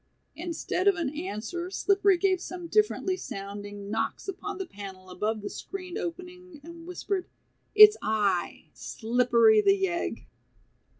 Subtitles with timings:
[0.35, 5.47] Instead of an answer Slippery gave some differently sounding knocks upon the panel above the
[5.51, 7.27] screened opening and whispered,
[7.75, 10.25] "It's I, Slippery, the yegg."